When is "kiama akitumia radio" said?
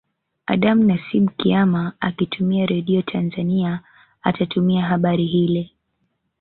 1.31-3.01